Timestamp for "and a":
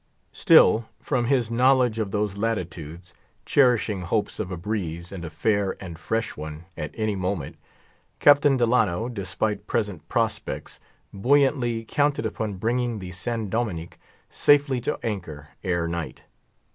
5.11-5.29